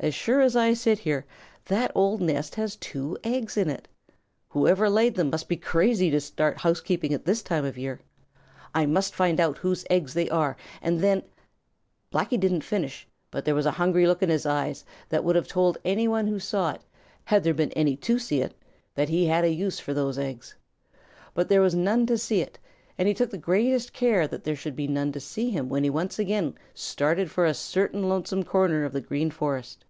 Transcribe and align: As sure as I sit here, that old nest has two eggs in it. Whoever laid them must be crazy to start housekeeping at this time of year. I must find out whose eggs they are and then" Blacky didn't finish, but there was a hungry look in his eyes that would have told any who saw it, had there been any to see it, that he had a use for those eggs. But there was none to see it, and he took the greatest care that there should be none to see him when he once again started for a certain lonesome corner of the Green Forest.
As 0.00 0.12
sure 0.14 0.42
as 0.42 0.54
I 0.54 0.74
sit 0.74 0.98
here, 0.98 1.24
that 1.66 1.90
old 1.94 2.20
nest 2.20 2.56
has 2.56 2.76
two 2.76 3.16
eggs 3.24 3.56
in 3.56 3.70
it. 3.70 3.88
Whoever 4.50 4.90
laid 4.90 5.14
them 5.14 5.30
must 5.30 5.48
be 5.48 5.56
crazy 5.56 6.10
to 6.10 6.20
start 6.20 6.58
housekeeping 6.60 7.14
at 7.14 7.24
this 7.24 7.42
time 7.42 7.64
of 7.64 7.78
year. 7.78 8.00
I 8.74 8.84
must 8.84 9.14
find 9.14 9.40
out 9.40 9.56
whose 9.58 9.86
eggs 9.88 10.12
they 10.12 10.28
are 10.28 10.58
and 10.82 11.00
then" 11.00 11.22
Blacky 12.12 12.38
didn't 12.38 12.60
finish, 12.64 13.08
but 13.30 13.46
there 13.46 13.54
was 13.54 13.64
a 13.64 13.70
hungry 13.80 14.06
look 14.06 14.22
in 14.22 14.28
his 14.28 14.44
eyes 14.44 14.84
that 15.08 15.24
would 15.24 15.36
have 15.36 15.48
told 15.48 15.78
any 15.86 16.04
who 16.04 16.38
saw 16.38 16.72
it, 16.72 16.82
had 17.24 17.42
there 17.42 17.54
been 17.54 17.72
any 17.72 17.96
to 17.96 18.18
see 18.18 18.42
it, 18.42 18.54
that 18.96 19.08
he 19.08 19.24
had 19.28 19.44
a 19.44 19.48
use 19.52 19.80
for 19.80 19.94
those 19.94 20.18
eggs. 20.18 20.54
But 21.32 21.48
there 21.48 21.62
was 21.62 21.74
none 21.74 22.04
to 22.08 22.18
see 22.18 22.42
it, 22.42 22.58
and 22.98 23.08
he 23.08 23.14
took 23.14 23.30
the 23.30 23.38
greatest 23.38 23.94
care 23.94 24.28
that 24.28 24.44
there 24.44 24.54
should 24.54 24.76
be 24.76 24.86
none 24.86 25.12
to 25.12 25.18
see 25.18 25.48
him 25.48 25.70
when 25.70 25.82
he 25.82 25.88
once 25.88 26.18
again 26.18 26.54
started 26.74 27.30
for 27.30 27.46
a 27.46 27.54
certain 27.54 28.06
lonesome 28.06 28.42
corner 28.44 28.84
of 28.84 28.92
the 28.92 29.00
Green 29.00 29.30
Forest. 29.30 29.86